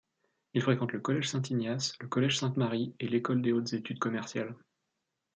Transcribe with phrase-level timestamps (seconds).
[0.55, 4.55] Il fréquente le Collège Saint-Ignace, le Collège Sainte-Marie et l'École des hautes études commerciales.